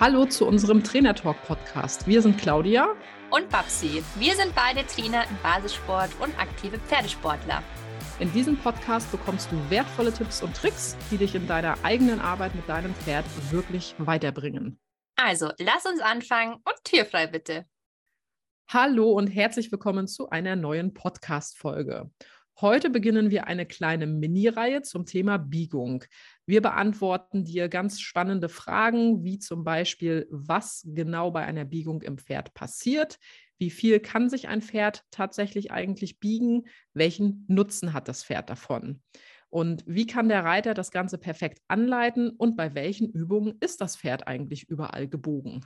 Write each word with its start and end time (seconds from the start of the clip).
Hallo 0.00 0.24
zu 0.24 0.44
unserem 0.44 0.82
Trainer 0.82 1.14
Talk 1.14 1.40
Podcast. 1.42 2.08
Wir 2.08 2.20
sind 2.20 2.36
Claudia 2.36 2.96
und 3.30 3.48
Babsi. 3.48 4.02
Wir 4.18 4.34
sind 4.34 4.52
beide 4.52 4.84
Trainer 4.88 5.22
im 5.30 5.36
Basissport 5.40 6.10
und 6.18 6.36
aktive 6.36 6.80
Pferdesportler. 6.80 7.62
In 8.18 8.32
diesem 8.32 8.56
Podcast 8.56 9.12
bekommst 9.12 9.52
du 9.52 9.70
wertvolle 9.70 10.12
Tipps 10.12 10.42
und 10.42 10.56
Tricks, 10.56 10.96
die 11.12 11.16
dich 11.16 11.36
in 11.36 11.46
deiner 11.46 11.76
eigenen 11.84 12.20
Arbeit 12.20 12.56
mit 12.56 12.68
deinem 12.68 12.92
Pferd 12.92 13.24
wirklich 13.52 13.94
weiterbringen. 13.98 14.80
Also, 15.14 15.52
lass 15.58 15.86
uns 15.86 16.00
anfangen 16.00 16.54
und 16.54 16.74
türfrei 16.82 17.28
bitte. 17.28 17.64
Hallo 18.68 19.12
und 19.12 19.28
herzlich 19.28 19.70
willkommen 19.70 20.08
zu 20.08 20.28
einer 20.28 20.56
neuen 20.56 20.92
Podcast-Folge. 20.92 22.10
Heute 22.60 22.88
beginnen 22.88 23.30
wir 23.30 23.48
eine 23.48 23.66
kleine 23.66 24.06
Mini-Reihe 24.06 24.82
zum 24.82 25.06
Thema 25.06 25.38
Biegung. 25.38 26.04
Wir 26.46 26.62
beantworten 26.62 27.44
dir 27.44 27.68
ganz 27.68 28.00
spannende 28.00 28.48
Fragen, 28.48 29.24
wie 29.24 29.40
zum 29.40 29.64
Beispiel, 29.64 30.28
was 30.30 30.86
genau 30.86 31.32
bei 31.32 31.44
einer 31.44 31.64
Biegung 31.64 32.00
im 32.02 32.16
Pferd 32.16 32.54
passiert, 32.54 33.18
wie 33.58 33.70
viel 33.70 33.98
kann 33.98 34.30
sich 34.30 34.46
ein 34.46 34.62
Pferd 34.62 35.02
tatsächlich 35.10 35.72
eigentlich 35.72 36.20
biegen, 36.20 36.66
welchen 36.92 37.44
Nutzen 37.48 37.92
hat 37.92 38.06
das 38.06 38.24
Pferd 38.24 38.50
davon 38.50 39.02
und 39.54 39.84
wie 39.86 40.06
kann 40.06 40.28
der 40.28 40.44
Reiter 40.44 40.74
das 40.74 40.90
Ganze 40.90 41.18
perfekt 41.18 41.60
anleiten 41.68 42.30
und 42.30 42.56
bei 42.56 42.74
welchen 42.74 43.08
Übungen 43.08 43.56
ist 43.60 43.80
das 43.80 43.96
Pferd 43.96 44.26
eigentlich 44.26 44.68
überall 44.68 45.08
gebogen. 45.08 45.64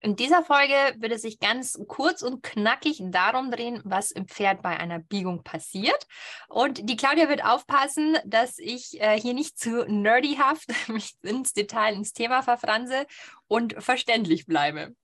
In 0.00 0.14
dieser 0.14 0.44
Folge 0.44 0.74
wird 0.98 1.12
es 1.12 1.22
sich 1.22 1.40
ganz 1.40 1.76
kurz 1.88 2.22
und 2.22 2.44
knackig 2.44 3.00
darum 3.06 3.50
drehen, 3.50 3.80
was 3.84 4.12
im 4.12 4.28
Pferd 4.28 4.62
bei 4.62 4.76
einer 4.76 5.00
Biegung 5.00 5.42
passiert. 5.42 6.06
Und 6.48 6.88
die 6.88 6.96
Claudia 6.96 7.28
wird 7.28 7.44
aufpassen, 7.44 8.16
dass 8.24 8.58
ich 8.60 9.00
äh, 9.00 9.20
hier 9.20 9.34
nicht 9.34 9.58
zu 9.58 9.84
nerdyhaft 9.86 10.68
mich 10.88 11.16
ins 11.22 11.52
Detail 11.52 11.94
ins 11.94 12.12
Thema 12.12 12.42
verfranse 12.42 13.06
und 13.48 13.74
verständlich 13.82 14.46
bleibe. 14.46 14.94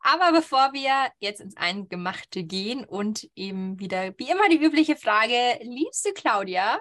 Aber 0.00 0.32
bevor 0.32 0.72
wir 0.72 1.12
jetzt 1.20 1.40
ins 1.40 1.56
Eingemachte 1.56 2.42
gehen 2.42 2.84
und 2.84 3.30
eben 3.36 3.78
wieder 3.78 4.12
wie 4.18 4.28
immer 4.28 4.48
die 4.48 4.60
übliche 4.60 4.96
Frage, 4.96 5.60
liebste 5.62 6.12
Claudia, 6.12 6.80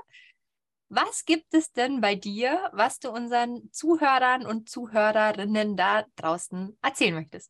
was 0.89 1.23
gibt 1.25 1.53
es 1.53 1.71
denn 1.71 2.01
bei 2.01 2.15
dir, 2.15 2.69
was 2.73 2.99
du 2.99 3.11
unseren 3.11 3.71
Zuhörern 3.71 4.45
und 4.45 4.67
Zuhörerinnen 4.67 5.77
da 5.77 6.05
draußen 6.15 6.77
erzählen 6.81 7.13
möchtest? 7.13 7.49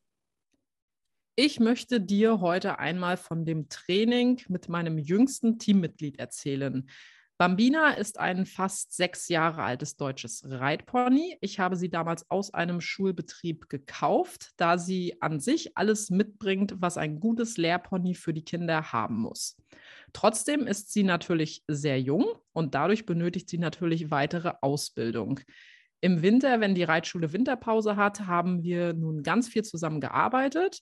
Ich 1.36 1.62
möchte 1.62 2.02
dir 2.02 2.42
heute 2.42 2.80
einmal 2.80 3.16
von 3.16 3.46
dem 3.46 3.70
Training 3.70 4.42
mit 4.50 4.68
meinem 4.68 4.98
jüngsten 4.98 5.58
Teammitglied 5.60 6.20
erzählen. 6.20 6.90
Bambina 7.38 7.94
ist 7.94 8.20
ein 8.20 8.46
fast 8.46 8.94
sechs 8.94 9.30
Jahre 9.30 9.64
altes 9.64 9.96
deutsches 9.96 10.44
Reitpony. 10.46 11.38
Ich 11.40 11.60
habe 11.60 11.78
sie 11.78 11.90
damals 11.90 12.30
aus 12.30 12.54
einem 12.54 12.82
Schulbetrieb 12.82 13.70
gekauft, 13.70 14.52
da 14.58 14.78
sie 14.78 15.22
an 15.22 15.40
sich 15.40 15.78
alles 15.78 16.10
mitbringt, 16.10 16.76
was 16.80 16.98
ein 16.98 17.22
gutes 17.22 17.56
Lehrpony 17.56 18.14
für 18.14 18.34
die 18.34 18.44
Kinder 18.44 18.92
haben 18.92 19.16
muss. 19.16 19.56
Trotzdem 20.12 20.68
ist 20.68 20.92
sie 20.92 21.04
natürlich 21.04 21.64
sehr 21.68 22.00
jung 22.00 22.26
und 22.52 22.76
dadurch 22.76 23.06
benötigt 23.06 23.50
sie 23.50 23.58
natürlich 23.58 24.12
weitere 24.12 24.52
Ausbildung. 24.62 25.40
Im 26.02 26.22
Winter, 26.22 26.60
wenn 26.60 26.76
die 26.76 26.84
Reitschule 26.84 27.32
Winterpause 27.32 27.96
hat, 27.96 28.28
haben 28.28 28.64
wir 28.64 28.94
nun 28.94 29.24
ganz 29.24 29.48
viel 29.48 29.64
zusammen 29.64 30.02
gearbeitet. 30.02 30.82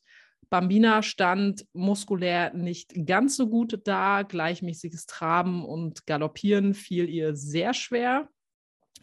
Bambina 0.50 1.04
stand 1.04 1.66
muskulär 1.74 2.54
nicht 2.54 2.94
ganz 3.06 3.38
so 3.38 3.48
gut 3.48 3.80
da. 3.86 4.24
Gleichmäßiges 4.24 5.06
Traben 5.06 5.64
und 5.64 6.06
Galoppieren 6.08 6.74
fiel 6.74 7.10
ihr 7.10 7.36
sehr 7.36 7.74
schwer. 7.74 8.30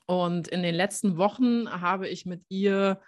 Und 0.07 0.49
in 0.49 0.63
den 0.63 0.75
letzten 0.75 1.17
Wochen 1.17 1.69
habe 1.71 2.09
ich 2.09 2.27
mit 2.27 2.43
ihr 2.49 3.01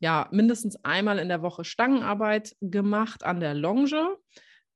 ja 0.00 0.28
mindestens 0.30 0.76
einmal 0.84 1.18
in 1.18 1.28
der 1.28 1.42
Woche 1.42 1.64
Stangenarbeit 1.64 2.54
gemacht 2.60 3.24
an 3.24 3.40
der 3.40 3.54
Longe. 3.54 4.16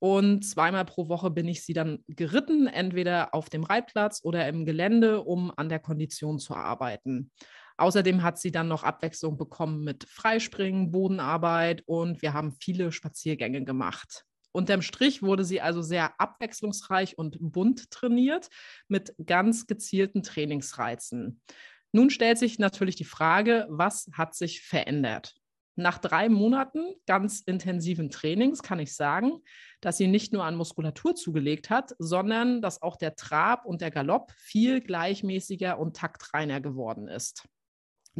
Und 0.00 0.44
zweimal 0.44 0.84
pro 0.84 1.08
Woche 1.08 1.30
bin 1.30 1.48
ich 1.48 1.64
sie 1.64 1.72
dann 1.72 2.04
geritten, 2.06 2.68
entweder 2.68 3.34
auf 3.34 3.50
dem 3.50 3.64
Reitplatz 3.64 4.20
oder 4.22 4.46
im 4.48 4.64
Gelände, 4.64 5.22
um 5.22 5.52
an 5.56 5.68
der 5.68 5.80
Kondition 5.80 6.38
zu 6.38 6.54
arbeiten. 6.54 7.32
Außerdem 7.78 8.22
hat 8.24 8.38
sie 8.38 8.50
dann 8.50 8.68
noch 8.68 8.82
Abwechslung 8.82 9.36
bekommen 9.36 9.84
mit 9.84 10.04
Freispringen, 10.04 10.90
Bodenarbeit 10.90 11.82
und 11.86 12.22
wir 12.22 12.32
haben 12.32 12.52
viele 12.52 12.90
Spaziergänge 12.90 13.64
gemacht. 13.64 14.24
Unterm 14.50 14.82
Strich 14.82 15.22
wurde 15.22 15.44
sie 15.44 15.60
also 15.60 15.80
sehr 15.80 16.20
abwechslungsreich 16.20 17.16
und 17.16 17.36
bunt 17.40 17.90
trainiert 17.92 18.48
mit 18.88 19.14
ganz 19.24 19.68
gezielten 19.68 20.24
Trainingsreizen. 20.24 21.40
Nun 21.92 22.10
stellt 22.10 22.38
sich 22.38 22.58
natürlich 22.58 22.96
die 22.96 23.04
Frage, 23.04 23.66
was 23.70 24.10
hat 24.12 24.34
sich 24.34 24.62
verändert? 24.62 25.36
Nach 25.76 25.98
drei 25.98 26.28
Monaten 26.28 26.94
ganz 27.06 27.40
intensiven 27.40 28.10
Trainings 28.10 28.64
kann 28.64 28.80
ich 28.80 28.96
sagen, 28.96 29.44
dass 29.80 29.96
sie 29.96 30.08
nicht 30.08 30.32
nur 30.32 30.42
an 30.42 30.56
Muskulatur 30.56 31.14
zugelegt 31.14 31.70
hat, 31.70 31.94
sondern 32.00 32.60
dass 32.60 32.82
auch 32.82 32.96
der 32.96 33.14
Trab 33.14 33.64
und 33.64 33.80
der 33.80 33.92
Galopp 33.92 34.32
viel 34.36 34.80
gleichmäßiger 34.80 35.78
und 35.78 35.94
taktreiner 35.94 36.60
geworden 36.60 37.06
ist. 37.06 37.48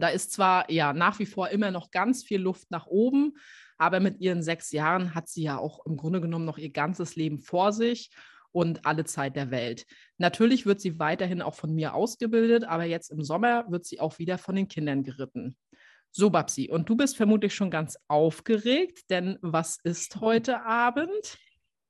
Da 0.01 0.09
ist 0.09 0.33
zwar 0.33 0.71
ja 0.71 0.93
nach 0.93 1.19
wie 1.19 1.27
vor 1.27 1.49
immer 1.49 1.71
noch 1.71 1.91
ganz 1.91 2.23
viel 2.25 2.41
Luft 2.41 2.71
nach 2.71 2.87
oben, 2.87 3.35
aber 3.79 4.01
mit 4.01 4.21
ihren 4.21 4.43
sechs 4.43 4.73
Jahren 4.73 5.15
hat 5.15 5.29
sie 5.29 5.43
ja 5.43 5.59
auch 5.59 5.85
im 5.87 5.97
Grunde 5.97 6.21
genommen 6.21 6.45
noch 6.45 6.59
ihr 6.59 6.71
ganzes 6.71 7.17
Leben 7.17 7.39
vor 7.39 7.73
sich 7.73 8.11
und 8.53 8.87
alle 8.87 9.05
Zeit 9.05 9.37
der 9.37 9.51
Welt. 9.51 9.87
Natürlich 10.17 10.67
wird 10.67 10.81
sie 10.81 10.99
weiterhin 10.99 11.43
auch 11.43 11.55
von 11.55 11.75
mir 11.75 11.95
ausgebildet, 11.95 12.65
aber 12.65 12.85
jetzt 12.85 13.11
im 13.11 13.23
Sommer 13.23 13.71
wird 13.71 13.85
sie 13.85 14.01
auch 14.01 14.19
wieder 14.19 14.39
von 14.39 14.57
den 14.57 14.69
Kindern 14.69 15.05
geritten. 15.05 15.57
So, 16.11 16.31
Babsi, 16.31 16.69
und 16.71 16.89
du 16.89 16.97
bist 16.97 17.17
vermutlich 17.17 17.55
schon 17.55 17.71
ganz 17.71 17.99
aufgeregt, 18.09 19.11
denn 19.11 19.39
was 19.43 19.79
ist 19.85 20.21
heute 20.21 20.63
Abend? 20.63 21.39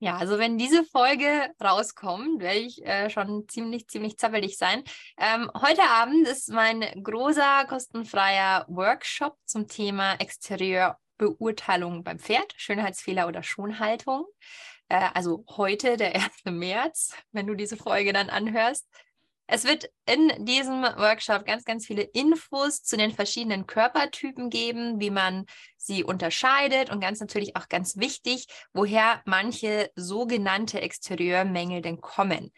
Ja, 0.00 0.16
also 0.16 0.38
wenn 0.38 0.58
diese 0.58 0.84
Folge 0.84 1.50
rauskommt, 1.60 2.40
werde 2.40 2.60
ich 2.60 2.84
äh, 2.86 3.10
schon 3.10 3.48
ziemlich, 3.48 3.88
ziemlich 3.88 4.16
zappelig 4.16 4.56
sein. 4.56 4.84
Ähm, 5.16 5.50
heute 5.60 5.82
Abend 5.82 6.28
ist 6.28 6.50
mein 6.50 6.82
großer, 7.02 7.64
kostenfreier 7.68 8.64
Workshop 8.68 9.36
zum 9.44 9.66
Thema 9.66 10.14
Exterieurbeurteilung 10.20 12.04
beim 12.04 12.20
Pferd, 12.20 12.54
Schönheitsfehler 12.56 13.26
oder 13.26 13.42
Schonhaltung. 13.42 14.24
Äh, 14.88 15.08
also 15.14 15.44
heute, 15.56 15.96
der 15.96 16.14
1. 16.14 16.30
März, 16.44 17.14
wenn 17.32 17.48
du 17.48 17.54
diese 17.54 17.76
Folge 17.76 18.12
dann 18.12 18.30
anhörst. 18.30 18.86
Es 19.50 19.64
wird 19.64 19.90
in 20.04 20.44
diesem 20.44 20.82
Workshop 20.82 21.46
ganz, 21.46 21.64
ganz 21.64 21.86
viele 21.86 22.02
Infos 22.02 22.82
zu 22.82 22.98
den 22.98 23.12
verschiedenen 23.12 23.66
Körpertypen 23.66 24.50
geben, 24.50 25.00
wie 25.00 25.10
man 25.10 25.46
sie 25.78 26.04
unterscheidet 26.04 26.90
und 26.90 27.00
ganz 27.00 27.18
natürlich 27.18 27.56
auch 27.56 27.70
ganz 27.70 27.96
wichtig, 27.96 28.46
woher 28.74 29.22
manche 29.24 29.90
sogenannte 29.96 30.82
Exterieurmängel 30.82 31.80
denn 31.80 32.02
kommen. 32.02 32.52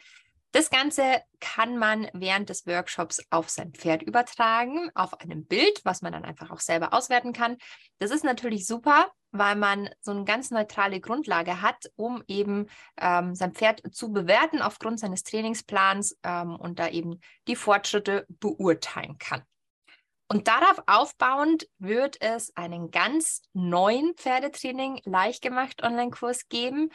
Das 0.53 0.69
Ganze 0.69 1.23
kann 1.39 1.77
man 1.79 2.09
während 2.13 2.49
des 2.49 2.67
Workshops 2.67 3.23
auf 3.31 3.49
sein 3.49 3.73
Pferd 3.73 4.03
übertragen, 4.03 4.91
auf 4.95 5.21
einem 5.21 5.47
Bild, 5.47 5.81
was 5.85 6.03
man 6.03 6.13
dann 6.13 6.25
einfach 6.25 6.51
auch 6.51 6.59
selber 6.59 6.93
auswerten 6.93 7.33
kann. 7.33 7.57
Das 8.01 8.11
ist 8.11 8.25
natürlich 8.25 8.67
super, 8.67 9.13
weil 9.31 9.55
man 9.55 9.89
so 10.01 10.11
eine 10.11 10.25
ganz 10.25 10.51
neutrale 10.51 11.01
Grundlage 11.01 11.63
hat, 11.63 11.93
um 11.95 12.25
eben 12.27 12.67
ähm, 12.97 13.37
sein 13.37 13.53
Pferd 13.53 13.83
zu 13.95 14.13
bewerten 14.13 14.61
aufgrund 14.61 14.99
seines 14.99 15.23
Trainingsplans 15.23 16.19
ähm, 16.25 16.57
und 16.57 16.81
da 16.81 16.89
eben 16.89 17.21
die 17.47 17.55
Fortschritte 17.55 18.27
beurteilen 18.29 19.19
kann. 19.19 19.45
Und 20.27 20.47
darauf 20.47 20.83
aufbauend 20.87 21.69
wird 21.79 22.21
es 22.21 22.57
einen 22.57 22.91
ganz 22.91 23.43
neuen 23.53 24.15
Pferdetraining 24.17 25.01
leicht 25.05 25.43
gemacht 25.43 25.83
Online-Kurs 25.83 26.49
geben, 26.49 26.91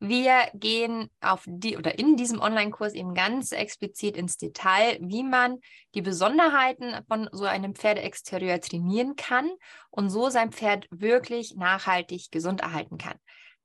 wir 0.00 0.48
gehen 0.54 1.10
auf 1.20 1.44
die 1.46 1.76
oder 1.76 1.98
in 1.98 2.16
diesem 2.16 2.40
Online-Kurs 2.40 2.94
eben 2.94 3.14
ganz 3.14 3.52
explizit 3.52 4.16
ins 4.16 4.36
Detail, 4.36 4.98
wie 5.00 5.24
man 5.24 5.58
die 5.94 6.02
Besonderheiten 6.02 6.94
von 7.08 7.28
so 7.32 7.44
einem 7.44 7.74
Pferdeexterieur 7.74 8.60
trainieren 8.60 9.16
kann 9.16 9.50
und 9.90 10.10
so 10.10 10.30
sein 10.30 10.52
Pferd 10.52 10.86
wirklich 10.90 11.56
nachhaltig 11.56 12.30
gesund 12.30 12.60
erhalten 12.60 12.98
kann. 12.98 13.16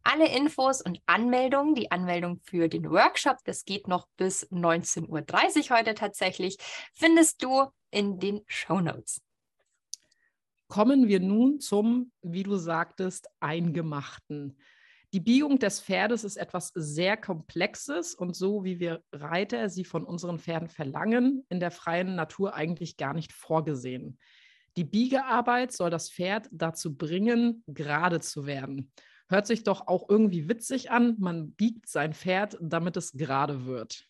Alle 0.04 0.28
Infos 0.28 0.82
und 0.82 1.00
Anmeldungen, 1.06 1.76
die 1.76 1.92
Anmeldung 1.92 2.42
für 2.44 2.68
den 2.68 2.90
Workshop, 2.90 3.38
das 3.46 3.64
geht 3.64 3.88
noch 3.88 4.08
bis 4.18 4.50
19.30 4.52 5.70
Uhr 5.70 5.78
heute 5.78 5.94
tatsächlich, 5.94 6.58
findest 6.94 7.42
du 7.44 7.68
in 7.90 8.20
den 8.20 8.42
Show 8.48 8.82
Notes. 8.82 9.22
Kommen 10.68 11.08
wir 11.08 11.20
nun 11.20 11.60
zum, 11.60 12.12
wie 12.22 12.44
du 12.44 12.58
sagtest, 12.58 13.30
Eingemachten. 13.40 14.58
Die 15.14 15.20
Biegung 15.20 15.60
des 15.60 15.80
Pferdes 15.80 16.24
ist 16.24 16.38
etwas 16.38 16.72
sehr 16.74 17.18
Komplexes 17.18 18.16
und 18.16 18.36
so 18.36 18.64
wie 18.64 18.80
wir 18.80 19.04
Reiter 19.12 19.70
sie 19.70 19.84
von 19.84 20.06
unseren 20.06 20.40
Pferden 20.40 20.70
verlangen, 20.70 21.46
in 21.50 21.60
der 21.60 21.70
freien 21.70 22.16
Natur 22.16 22.56
eigentlich 22.56 22.98
gar 22.98 23.14
nicht 23.14 23.32
vorgesehen. 23.32 24.18
Die 24.76 24.84
Biegearbeit 24.84 25.72
soll 25.72 25.92
das 25.92 26.10
Pferd 26.10 26.50
dazu 26.52 26.98
bringen, 26.98 27.64
gerade 27.68 28.22
zu 28.22 28.48
werden. 28.48 28.92
Hört 29.30 29.46
sich 29.46 29.64
doch 29.64 29.88
auch 29.88 30.10
irgendwie 30.10 30.50
witzig 30.50 30.90
an, 30.90 31.16
man 31.20 31.52
biegt 31.52 31.88
sein 31.88 32.14
Pferd, 32.14 32.58
damit 32.60 32.98
es 32.98 33.12
gerade 33.12 33.68
wird. 33.68 34.08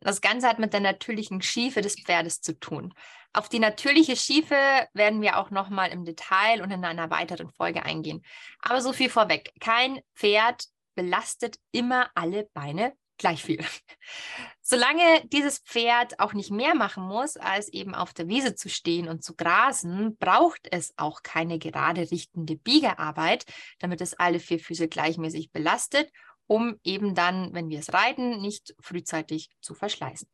Das 0.00 0.20
Ganze 0.20 0.48
hat 0.48 0.58
mit 0.58 0.72
der 0.72 0.80
natürlichen 0.80 1.42
Schiefe 1.42 1.82
des 1.82 1.96
Pferdes 2.00 2.40
zu 2.40 2.58
tun. 2.58 2.94
Auf 3.32 3.48
die 3.48 3.58
natürliche 3.58 4.16
Schiefe 4.16 4.56
werden 4.92 5.22
wir 5.22 5.38
auch 5.38 5.50
nochmal 5.50 5.90
im 5.90 6.04
Detail 6.04 6.62
und 6.62 6.70
in 6.70 6.84
einer 6.84 7.10
weiteren 7.10 7.50
Folge 7.50 7.84
eingehen. 7.84 8.24
Aber 8.60 8.80
so 8.80 8.92
viel 8.92 9.08
vorweg. 9.08 9.52
Kein 9.60 10.00
Pferd 10.14 10.64
belastet 10.94 11.58
immer 11.70 12.10
alle 12.14 12.48
Beine 12.54 12.94
gleich 13.20 13.44
viel. 13.44 13.64
Solange 14.62 15.22
dieses 15.26 15.58
Pferd 15.58 16.18
auch 16.18 16.32
nicht 16.32 16.50
mehr 16.50 16.74
machen 16.74 17.04
muss, 17.04 17.36
als 17.36 17.68
eben 17.68 17.94
auf 17.94 18.12
der 18.12 18.28
Wiese 18.28 18.54
zu 18.54 18.68
stehen 18.68 19.08
und 19.08 19.22
zu 19.22 19.36
grasen, 19.36 20.16
braucht 20.16 20.66
es 20.70 20.94
auch 20.96 21.22
keine 21.22 21.58
gerade 21.58 22.10
richtende 22.10 22.56
Biegearbeit, 22.56 23.44
damit 23.78 24.00
es 24.00 24.14
alle 24.14 24.40
vier 24.40 24.58
Füße 24.58 24.88
gleichmäßig 24.88 25.52
belastet, 25.52 26.10
um 26.50 26.80
eben 26.82 27.14
dann, 27.14 27.54
wenn 27.54 27.68
wir 27.68 27.78
es 27.78 27.92
reiten, 27.92 28.42
nicht 28.42 28.74
frühzeitig 28.80 29.50
zu 29.60 29.72
verschleißen. 29.72 30.28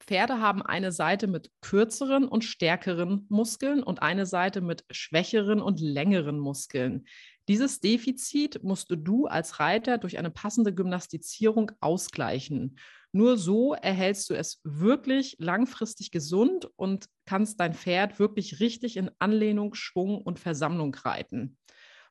Pferde 0.00 0.40
haben 0.40 0.60
eine 0.60 0.90
Seite 0.90 1.28
mit 1.28 1.52
kürzeren 1.60 2.26
und 2.26 2.42
stärkeren 2.42 3.24
Muskeln 3.28 3.84
und 3.84 4.02
eine 4.02 4.26
Seite 4.26 4.60
mit 4.60 4.84
schwächeren 4.90 5.62
und 5.62 5.78
längeren 5.78 6.40
Muskeln. 6.40 7.06
Dieses 7.46 7.78
Defizit 7.78 8.64
musst 8.64 8.88
du 8.90 9.26
als 9.26 9.60
Reiter 9.60 9.98
durch 9.98 10.18
eine 10.18 10.32
passende 10.32 10.74
Gymnastizierung 10.74 11.70
ausgleichen. 11.78 12.76
Nur 13.12 13.38
so 13.38 13.74
erhältst 13.74 14.30
du 14.30 14.34
es 14.34 14.60
wirklich 14.64 15.36
langfristig 15.38 16.10
gesund 16.10 16.68
und 16.74 17.06
kannst 17.24 17.60
dein 17.60 17.74
Pferd 17.74 18.18
wirklich 18.18 18.58
richtig 18.58 18.96
in 18.96 19.12
Anlehnung, 19.20 19.74
Schwung 19.74 20.22
und 20.22 20.40
Versammlung 20.40 20.92
reiten. 20.92 21.56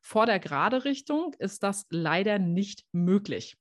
Vor 0.01 0.25
der 0.25 0.39
gerade 0.39 0.83
Richtung 0.83 1.33
ist 1.39 1.63
das 1.63 1.85
leider 1.89 2.39
nicht 2.39 2.85
möglich. 2.91 3.57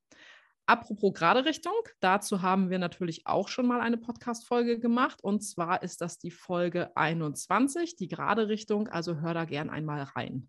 Apropos 0.66 1.12
gerade 1.12 1.44
Richtung, 1.44 1.74
dazu 2.00 2.42
haben 2.42 2.70
wir 2.70 2.78
natürlich 2.78 3.26
auch 3.26 3.48
schon 3.48 3.66
mal 3.66 3.80
eine 3.80 3.98
Podcast-Folge 3.98 4.78
gemacht. 4.78 5.22
Und 5.22 5.40
zwar 5.40 5.82
ist 5.82 6.00
das 6.00 6.18
die 6.18 6.30
Folge 6.30 6.96
21, 6.96 7.96
die 7.96 8.08
gerade 8.08 8.48
Richtung. 8.48 8.88
Also 8.88 9.16
hör 9.20 9.34
da 9.34 9.44
gern 9.44 9.68
einmal 9.68 10.02
rein. 10.02 10.48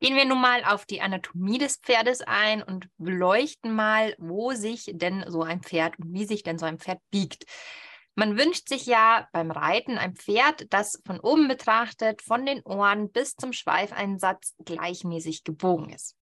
Gehen 0.00 0.16
wir 0.16 0.24
nun 0.24 0.40
mal 0.40 0.62
auf 0.64 0.86
die 0.86 1.00
Anatomie 1.00 1.58
des 1.58 1.76
Pferdes 1.76 2.22
ein 2.22 2.62
und 2.62 2.88
beleuchten 2.98 3.74
mal, 3.74 4.14
wo 4.18 4.52
sich 4.52 4.90
denn 4.94 5.24
so 5.28 5.42
ein 5.42 5.60
Pferd 5.60 5.98
und 5.98 6.12
wie 6.14 6.24
sich 6.24 6.42
denn 6.42 6.58
so 6.58 6.66
ein 6.66 6.78
Pferd 6.78 7.00
biegt. 7.10 7.44
Man 8.18 8.36
wünscht 8.36 8.68
sich 8.68 8.86
ja 8.86 9.28
beim 9.32 9.52
Reiten 9.52 9.96
ein 9.96 10.16
Pferd, 10.16 10.66
das 10.70 11.00
von 11.06 11.20
oben 11.20 11.46
betrachtet, 11.46 12.20
von 12.20 12.44
den 12.44 12.62
Ohren 12.62 13.12
bis 13.12 13.36
zum 13.36 13.52
Schweifeinsatz 13.52 14.56
gleichmäßig 14.64 15.44
gebogen 15.44 15.90
ist. 15.90 16.16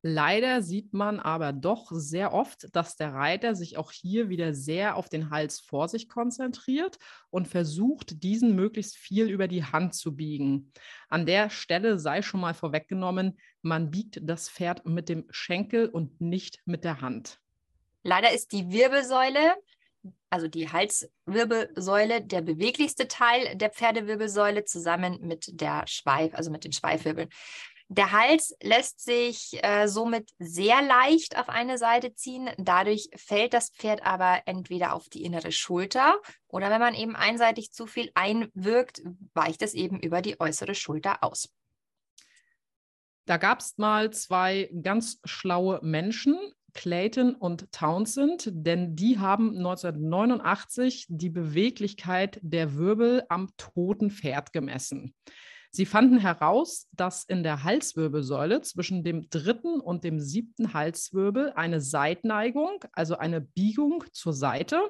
Leider 0.00 0.62
sieht 0.62 0.94
man 0.94 1.20
aber 1.20 1.52
doch 1.52 1.90
sehr 1.90 2.32
oft, 2.32 2.74
dass 2.74 2.96
der 2.96 3.12
Reiter 3.12 3.54
sich 3.54 3.76
auch 3.76 3.92
hier 3.92 4.30
wieder 4.30 4.54
sehr 4.54 4.96
auf 4.96 5.10
den 5.10 5.28
Hals 5.28 5.60
vor 5.60 5.88
sich 5.88 6.08
konzentriert 6.08 6.96
und 7.28 7.48
versucht, 7.48 8.22
diesen 8.22 8.56
möglichst 8.56 8.96
viel 8.96 9.28
über 9.28 9.46
die 9.46 9.64
Hand 9.64 9.94
zu 9.94 10.16
biegen. 10.16 10.72
An 11.10 11.26
der 11.26 11.50
Stelle 11.50 11.98
sei 11.98 12.22
schon 12.22 12.40
mal 12.40 12.54
vorweggenommen, 12.54 13.38
man 13.60 13.90
biegt 13.90 14.20
das 14.22 14.48
Pferd 14.48 14.86
mit 14.86 15.10
dem 15.10 15.26
Schenkel 15.28 15.86
und 15.86 16.18
nicht 16.22 16.62
mit 16.64 16.82
der 16.82 17.02
Hand. 17.02 17.40
Leider 18.02 18.32
ist 18.32 18.52
die 18.52 18.70
Wirbelsäule, 18.70 19.54
also 20.30 20.48
die 20.48 20.70
Halswirbelsäule, 20.70 22.22
der 22.22 22.40
beweglichste 22.40 23.08
Teil 23.08 23.56
der 23.56 23.70
Pferdewirbelsäule 23.70 24.64
zusammen 24.64 25.18
mit 25.22 25.60
der 25.60 25.86
Schweif, 25.86 26.34
also 26.34 26.50
mit 26.50 26.64
den 26.64 26.72
Schweifwirbeln. 26.72 27.28
Der 27.92 28.12
Hals 28.12 28.54
lässt 28.62 29.00
sich 29.00 29.58
äh, 29.64 29.88
somit 29.88 30.30
sehr 30.38 30.80
leicht 30.80 31.36
auf 31.36 31.48
eine 31.48 31.76
Seite 31.76 32.14
ziehen. 32.14 32.48
Dadurch 32.56 33.10
fällt 33.16 33.52
das 33.52 33.70
Pferd 33.70 34.06
aber 34.06 34.42
entweder 34.46 34.94
auf 34.94 35.08
die 35.08 35.24
innere 35.24 35.50
Schulter 35.50 36.14
oder 36.46 36.70
wenn 36.70 36.78
man 36.78 36.94
eben 36.94 37.16
einseitig 37.16 37.72
zu 37.72 37.88
viel 37.88 38.12
einwirkt, 38.14 39.02
weicht 39.34 39.60
es 39.62 39.74
eben 39.74 39.98
über 39.98 40.22
die 40.22 40.38
äußere 40.38 40.76
Schulter 40.76 41.24
aus. 41.24 41.48
Da 43.26 43.38
gab 43.38 43.58
es 43.58 43.76
mal 43.76 44.12
zwei 44.12 44.70
ganz 44.82 45.18
schlaue 45.24 45.80
Menschen, 45.82 46.38
Clayton 46.72 47.34
und 47.34 47.70
Townsend, 47.72 48.50
denn 48.52 48.96
die 48.96 49.18
haben 49.18 49.56
1989 49.56 51.06
die 51.08 51.30
Beweglichkeit 51.30 52.38
der 52.42 52.76
Wirbel 52.76 53.24
am 53.28 53.48
toten 53.56 54.10
Pferd 54.10 54.52
gemessen. 54.52 55.14
Sie 55.72 55.86
fanden 55.86 56.18
heraus, 56.18 56.88
dass 56.90 57.22
in 57.22 57.44
der 57.44 57.62
Halswirbelsäule 57.62 58.60
zwischen 58.62 59.04
dem 59.04 59.30
dritten 59.30 59.78
und 59.78 60.02
dem 60.02 60.18
siebten 60.18 60.74
Halswirbel 60.74 61.52
eine 61.54 61.80
Seitneigung, 61.80 62.84
also 62.92 63.16
eine 63.16 63.40
Biegung 63.40 64.02
zur 64.10 64.32
Seite 64.32 64.80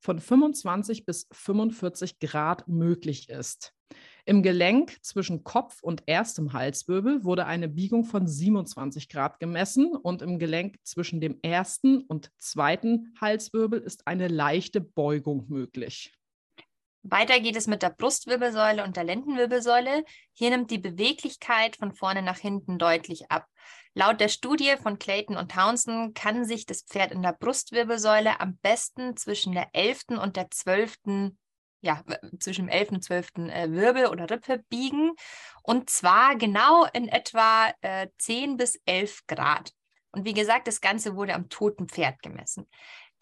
von 0.00 0.18
25 0.18 1.06
bis 1.06 1.28
45 1.30 2.18
Grad 2.18 2.66
möglich 2.66 3.28
ist. 3.28 3.73
Im 4.26 4.42
Gelenk 4.42 5.04
zwischen 5.04 5.44
Kopf 5.44 5.82
und 5.82 6.04
erstem 6.06 6.54
Halswirbel 6.54 7.24
wurde 7.24 7.44
eine 7.44 7.68
Biegung 7.68 8.04
von 8.04 8.26
27 8.26 9.10
Grad 9.10 9.38
gemessen 9.38 9.94
und 9.94 10.22
im 10.22 10.38
Gelenk 10.38 10.76
zwischen 10.82 11.20
dem 11.20 11.38
ersten 11.42 12.00
und 12.00 12.30
zweiten 12.38 13.14
Halswirbel 13.20 13.80
ist 13.80 14.06
eine 14.06 14.28
leichte 14.28 14.80
Beugung 14.80 15.44
möglich. 15.48 16.14
Weiter 17.02 17.38
geht 17.38 17.54
es 17.54 17.66
mit 17.66 17.82
der 17.82 17.90
Brustwirbelsäule 17.90 18.82
und 18.82 18.96
der 18.96 19.04
Lendenwirbelsäule. 19.04 20.04
Hier 20.32 20.48
nimmt 20.48 20.70
die 20.70 20.78
Beweglichkeit 20.78 21.76
von 21.76 21.92
vorne 21.92 22.22
nach 22.22 22.38
hinten 22.38 22.78
deutlich 22.78 23.30
ab. 23.30 23.46
Laut 23.92 24.20
der 24.20 24.28
Studie 24.28 24.76
von 24.82 24.98
Clayton 24.98 25.36
und 25.36 25.52
Townsend 25.52 26.14
kann 26.14 26.46
sich 26.46 26.64
das 26.64 26.82
Pferd 26.82 27.12
in 27.12 27.20
der 27.20 27.34
Brustwirbelsäule 27.38 28.40
am 28.40 28.56
besten 28.56 29.18
zwischen 29.18 29.52
der 29.52 29.68
11. 29.74 30.18
und 30.18 30.36
der 30.36 30.50
12. 30.50 31.34
Ja, 31.84 32.02
zwischen 32.38 32.66
dem 32.66 32.68
11. 32.70 32.92
und 32.92 33.04
12. 33.04 33.28
Äh, 33.50 33.70
Wirbel 33.70 34.06
oder 34.06 34.30
Rippe 34.30 34.64
biegen. 34.70 35.12
Und 35.62 35.90
zwar 35.90 36.34
genau 36.36 36.86
in 36.94 37.08
etwa 37.08 37.74
äh, 37.82 38.08
10 38.16 38.56
bis 38.56 38.80
11 38.86 39.26
Grad. 39.26 39.70
Und 40.10 40.24
wie 40.24 40.32
gesagt, 40.32 40.66
das 40.66 40.80
Ganze 40.80 41.14
wurde 41.14 41.34
am 41.34 41.50
toten 41.50 41.86
Pferd 41.88 42.22
gemessen. 42.22 42.66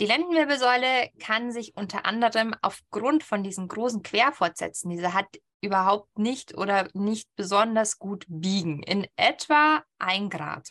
Die 0.01 0.07
Lendenwirbelsäule 0.07 1.11
kann 1.19 1.51
sich 1.51 1.77
unter 1.77 2.07
anderem 2.07 2.55
aufgrund 2.63 3.25
von 3.25 3.43
diesen 3.43 3.67
großen 3.67 4.05
Querfortsätzen, 4.05 4.91
diese 4.91 5.13
hat 5.13 5.27
überhaupt 5.61 6.19
nicht 6.19 6.57
oder 6.57 6.89
nicht 6.93 7.29
besonders 7.35 7.99
gut 7.99 8.25
biegen, 8.29 8.83
in 8.83 9.07
etwa 9.17 9.83
ein 9.99 10.29
Grad. 10.29 10.71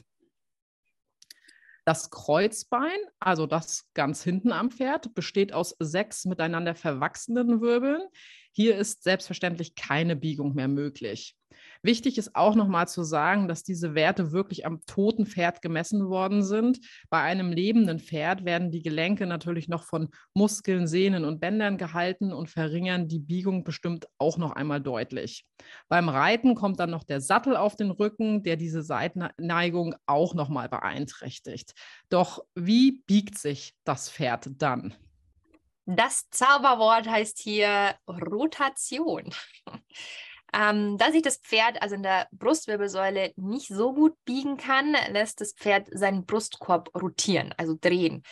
Das 1.92 2.10
Kreuzbein, 2.10 2.98
also 3.20 3.48
das 3.48 3.92
ganz 3.94 4.24
hinten 4.24 4.54
am 4.54 4.72
Pferd, 4.72 5.14
besteht 5.14 5.52
aus 5.52 5.76
sechs 5.78 6.24
miteinander 6.24 6.74
verwachsenen 6.74 7.60
Wirbeln. 7.60 8.02
Hier 8.54 8.78
ist 8.78 9.04
selbstverständlich 9.04 9.76
keine 9.76 10.16
Biegung 10.16 10.54
mehr 10.54 10.70
möglich. 10.70 11.36
Wichtig 11.84 12.20
ist 12.20 12.36
auch 12.36 12.54
nochmal 12.54 12.88
zu 12.88 13.04
sagen, 13.04 13.48
dass 13.48 13.64
diese 13.64 13.96
Werte 13.96 14.32
wirklich 14.32 14.68
am 14.68 14.86
toten 14.86 15.26
Pferd 15.26 15.64
gemessen 15.64 16.10
worden 16.10 16.44
sind. 16.44 16.80
Bei 17.10 17.22
einem 17.22 17.52
lebenden 17.52 18.00
Pferd 18.00 18.46
werden 18.46 18.70
die 18.70 18.84
Gelenke 18.84 19.26
natürlich 19.26 19.68
noch 19.68 19.84
von 19.84 20.10
Muskeln, 20.36 20.86
Sehnen 20.86 21.26
und 21.26 21.40
Bändern 21.40 21.78
gehalten 21.78 22.34
und 22.34 22.52
verringern 22.52 23.08
die 23.08 23.20
Biegung 23.20 23.64
bestimmt 23.64 24.06
auch 24.20 24.38
noch 24.38 24.52
einmal 24.52 24.80
deutlich. 24.80 25.46
Beim 25.90 26.08
Reiten 26.08 26.54
kommt 26.54 26.80
dann 26.80 26.92
noch 26.92 27.04
der 27.04 27.20
Sattel 27.20 27.56
auf 27.56 27.76
den 27.76 27.90
Rücken, 27.90 28.44
der 28.44 28.58
diese 28.58 28.84
Seitenneigung 28.84 29.96
auch 30.06 30.36
nochmal 30.36 30.70
beeinträchtigt. 30.70 31.74
Doch 32.10 32.44
wie 32.54 33.02
biegt 33.08 33.40
sich 33.40 33.74
das 33.86 34.10
Pferd 34.12 34.50
dann? 34.58 34.94
Das 35.88 36.30
Zauberwort 36.30 37.10
heißt 37.10 37.40
hier 37.40 37.96
Rotation. 38.08 39.34
Ähm, 40.54 40.98
da 40.98 41.12
sich 41.12 41.22
das 41.22 41.38
Pferd 41.38 41.82
also 41.82 41.96
in 41.96 42.04
der 42.04 42.28
Brustwirbelsäule 42.32 43.34
nicht 43.38 43.70
so 43.70 43.94
gut 43.94 44.16
biegen 44.26 44.58
kann, 44.58 44.96
lässt 45.10 45.40
das 45.40 45.54
Pferd 45.54 45.88
seinen 45.92 46.26
Brustkorb 46.26 46.94
rotieren, 46.96 47.54
also 47.58 47.78
drehen. 47.80 48.24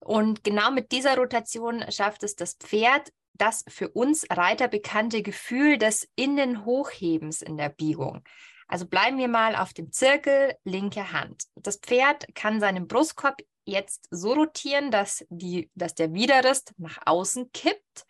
Und 0.00 0.44
genau 0.44 0.70
mit 0.70 0.92
dieser 0.92 1.16
Rotation 1.16 1.84
schafft 1.90 2.22
es 2.22 2.36
das 2.36 2.54
Pferd, 2.54 3.12
das 3.34 3.64
für 3.68 3.88
uns 3.88 4.26
Reiter 4.30 4.68
bekannte 4.68 5.22
Gefühl 5.22 5.78
des 5.78 6.08
Innenhochhebens 6.16 7.40
in 7.40 7.56
der 7.56 7.68
Biegung. 7.70 8.22
Also 8.66 8.86
bleiben 8.86 9.16
wir 9.16 9.28
mal 9.28 9.56
auf 9.56 9.72
dem 9.72 9.92
Zirkel 9.92 10.54
linke 10.64 11.12
Hand. 11.12 11.44
Das 11.54 11.78
Pferd 11.78 12.26
kann 12.34 12.60
seinen 12.60 12.86
Brustkorb 12.86 13.40
jetzt 13.64 14.08
so 14.10 14.32
rotieren, 14.34 14.90
dass, 14.90 15.24
die, 15.30 15.70
dass 15.74 15.94
der 15.94 16.12
Widerrist 16.12 16.72
nach 16.76 16.98
außen 17.06 17.50
kippt, 17.52 18.04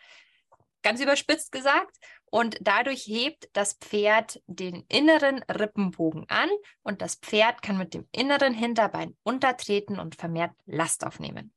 ganz 0.83 1.01
überspitzt 1.01 1.53
gesagt, 1.53 1.97
und 2.31 2.57
dadurch 2.61 3.07
hebt 3.07 3.49
das 3.53 3.75
Pferd 3.75 4.41
den 4.47 4.85
inneren 4.89 5.43
Rippenbogen 5.45 6.25
an 6.29 6.49
und 6.83 7.03
das 7.03 7.17
Pferd 7.17 7.63
kann 7.63 7.79
mit 7.79 7.95
dem 7.95 8.07
inneren 8.13 8.55
Hinterbein 8.55 9.17
untertreten 9.23 9.99
und 9.99 10.15
vermehrt 10.15 10.53
Last 10.67 11.05
aufnehmen. 11.05 11.53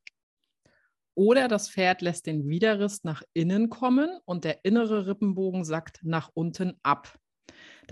Oder 1.14 1.48
das 1.48 1.70
Pferd 1.70 2.02
lässt 2.02 2.26
den 2.26 2.48
Widerriss 2.48 3.04
nach 3.04 3.22
innen 3.34 3.70
kommen 3.70 4.10
und 4.26 4.44
der 4.44 4.64
innere 4.64 5.08
Rippenbogen 5.08 5.66
sackt 5.66 6.00
nach 6.04 6.30
unten 6.34 6.80
ab. 6.84 7.18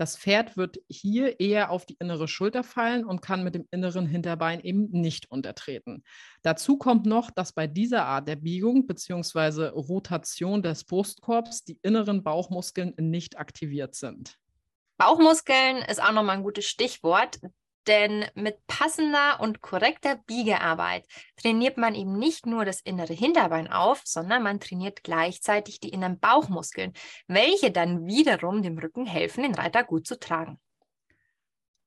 Das 0.00 0.16
Pferd 0.16 0.56
wird 0.56 0.78
hier 0.88 1.40
eher 1.40 1.70
auf 1.70 1.84
die 1.84 1.98
innere 2.00 2.26
Schulter 2.26 2.64
fallen 2.64 3.04
und 3.04 3.20
kann 3.20 3.44
mit 3.44 3.54
dem 3.54 3.68
inneren 3.70 4.06
Hinterbein 4.06 4.60
eben 4.60 4.88
nicht 4.92 5.30
untertreten. 5.30 6.04
Dazu 6.40 6.78
kommt 6.78 7.04
noch, 7.04 7.30
dass 7.30 7.52
bei 7.52 7.66
dieser 7.66 8.06
Art 8.06 8.26
der 8.26 8.36
Biegung 8.36 8.86
bzw. 8.86 9.66
Rotation 9.66 10.62
des 10.62 10.84
Brustkorbs 10.84 11.64
die 11.64 11.78
inneren 11.82 12.22
Bauchmuskeln 12.22 12.94
nicht 12.96 13.38
aktiviert 13.38 13.94
sind. 13.94 14.38
Bauchmuskeln 14.96 15.82
ist 15.86 16.02
auch 16.02 16.12
nochmal 16.12 16.38
ein 16.38 16.44
gutes 16.44 16.64
Stichwort, 16.64 17.38
denn 17.86 18.24
mit 18.34 18.66
passender 18.66 19.40
und 19.40 19.60
korrekter 19.60 20.16
Biegearbeit 20.26 21.06
trainiert 21.36 21.76
man 21.76 21.94
eben 21.94 22.18
nicht 22.18 22.46
nur 22.46 22.64
das 22.64 22.80
innere 22.80 23.14
Hinterbein 23.14 23.70
auf, 23.70 24.02
sondern 24.04 24.42
man 24.42 24.60
trainiert 24.60 25.02
gleichzeitig 25.02 25.80
die 25.80 25.90
inneren 25.90 26.20
Bauchmuskeln, 26.20 26.92
welche 27.26 27.70
dann 27.70 28.06
wiederum 28.06 28.62
dem 28.62 28.78
Rücken 28.78 29.06
helfen, 29.06 29.42
den 29.42 29.54
Reiter 29.54 29.84
gut 29.84 30.06
zu 30.06 30.18
tragen. 30.18 30.58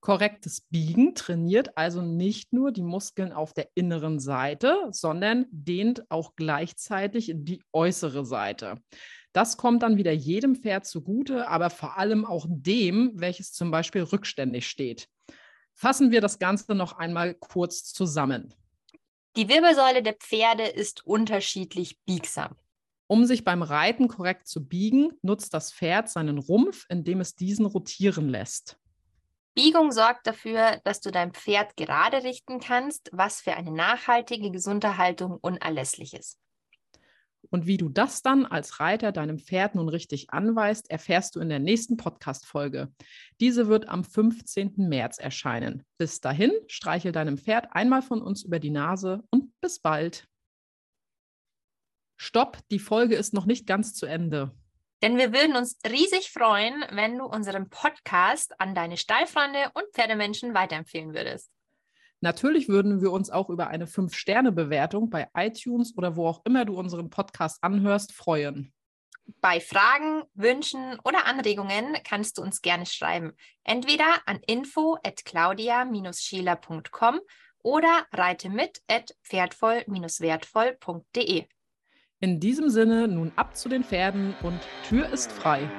Korrektes 0.03 0.67
Biegen 0.69 1.15
trainiert 1.15 1.77
also 1.77 2.01
nicht 2.01 2.51
nur 2.51 2.73
die 2.73 2.81
Muskeln 2.81 3.31
auf 3.31 3.53
der 3.53 3.69
inneren 3.73 4.19
Seite, 4.19 4.89
sondern 4.91 5.45
dehnt 5.49 6.03
auch 6.11 6.35
gleichzeitig 6.35 7.31
die 7.33 7.61
äußere 7.71 8.25
Seite. 8.25 8.81
Das 9.31 9.55
kommt 9.55 9.81
dann 9.81 9.95
wieder 9.95 10.11
jedem 10.11 10.55
Pferd 10.55 10.85
zugute, 10.85 11.47
aber 11.47 11.69
vor 11.69 11.97
allem 11.97 12.25
auch 12.25 12.45
dem, 12.49 13.13
welches 13.15 13.53
zum 13.53 13.71
Beispiel 13.71 14.03
rückständig 14.03 14.67
steht. 14.67 15.07
Fassen 15.73 16.11
wir 16.11 16.21
das 16.21 16.39
Ganze 16.39 16.75
noch 16.75 16.93
einmal 16.93 17.33
kurz 17.33 17.93
zusammen. 17.93 18.53
Die 19.35 19.49
Wirbelsäule 19.49 20.03
der 20.03 20.13
Pferde 20.13 20.63
ist 20.63 21.05
unterschiedlich 21.05 21.99
biegsam. 22.05 22.55
Um 23.07 23.25
sich 23.25 23.43
beim 23.43 23.63
Reiten 23.63 24.07
korrekt 24.07 24.47
zu 24.47 24.65
biegen, 24.65 25.11
nutzt 25.21 25.53
das 25.53 25.73
Pferd 25.73 26.09
seinen 26.09 26.37
Rumpf, 26.37 26.85
indem 26.89 27.19
es 27.19 27.35
diesen 27.35 27.65
rotieren 27.65 28.29
lässt. 28.29 28.77
Biegung 29.55 29.91
sorgt 29.91 30.25
dafür, 30.25 30.81
dass 30.83 30.99
du 30.99 31.11
dein 31.11 31.31
Pferd 31.31 31.77
gerade 31.77 32.23
richten 32.23 32.59
kannst, 32.59 33.09
was 33.11 33.41
für 33.41 33.53
eine 33.53 33.71
nachhaltige 33.71 34.49
Gesunderhaltung 34.49 35.37
unerlässlich 35.41 36.13
ist. 36.13 36.39
Und 37.53 37.67
wie 37.67 37.77
du 37.77 37.87
das 37.87 38.23
dann 38.23 38.47
als 38.47 38.79
Reiter 38.79 39.11
deinem 39.11 39.37
Pferd 39.37 39.75
nun 39.75 39.87
richtig 39.87 40.31
anweist, 40.31 40.89
erfährst 40.89 41.35
du 41.35 41.39
in 41.39 41.49
der 41.49 41.59
nächsten 41.59 41.97
Podcast-Folge. 41.97 42.91
Diese 43.39 43.67
wird 43.67 43.89
am 43.89 44.03
15. 44.03 44.73
März 44.77 45.19
erscheinen. 45.19 45.85
Bis 45.99 46.19
dahin, 46.19 46.51
streichel 46.65 47.11
deinem 47.11 47.37
Pferd 47.37 47.67
einmal 47.69 48.01
von 48.01 48.23
uns 48.23 48.43
über 48.43 48.57
die 48.57 48.71
Nase 48.71 49.23
und 49.29 49.51
bis 49.61 49.77
bald. 49.77 50.27
Stopp, 52.17 52.57
die 52.71 52.79
Folge 52.79 53.15
ist 53.15 53.35
noch 53.35 53.45
nicht 53.45 53.67
ganz 53.67 53.93
zu 53.93 54.07
Ende. 54.07 54.51
Denn 55.03 55.19
wir 55.19 55.31
würden 55.31 55.55
uns 55.55 55.77
riesig 55.87 56.31
freuen, 56.31 56.83
wenn 56.89 57.19
du 57.19 57.25
unseren 57.25 57.69
Podcast 57.69 58.59
an 58.59 58.73
deine 58.73 58.97
Stallfreunde 58.97 59.69
und 59.75 59.85
Pferdemenschen 59.93 60.55
weiterempfehlen 60.55 61.13
würdest. 61.13 61.51
Natürlich 62.23 62.67
würden 62.69 63.01
wir 63.01 63.11
uns 63.11 63.29
auch 63.29 63.49
über 63.49 63.67
eine 63.67 63.85
5-Sterne-Bewertung 63.85 65.09
bei 65.09 65.27
iTunes 65.35 65.97
oder 65.97 66.15
wo 66.15 66.25
auch 66.25 66.39
immer 66.45 66.63
du 66.63 66.79
unseren 66.79 67.09
Podcast 67.09 67.61
anhörst 67.61 68.13
freuen. 68.13 68.71
Bei 69.41 69.59
Fragen, 69.59 70.23
Wünschen 70.33 70.97
oder 71.03 71.25
Anregungen 71.25 71.97
kannst 72.05 72.37
du 72.37 72.41
uns 72.41 72.61
gerne 72.61 72.85
schreiben. 72.85 73.33
Entweder 73.65 74.05
an 74.25 74.39
info 74.47 74.97
at 75.03 75.25
claudia-schieler.com 75.25 77.19
oder 77.61 78.05
reite 78.13 78.49
mit 78.49 78.81
at 78.87 79.13
pferdvoll-wertvoll.de. 79.23 81.43
In 82.21 82.39
diesem 82.39 82.69
Sinne 82.69 83.09
nun 83.09 83.33
ab 83.35 83.57
zu 83.57 83.67
den 83.67 83.83
Pferden 83.83 84.33
und 84.43 84.61
Tür 84.87 85.09
ist 85.09 85.29
frei. 85.29 85.69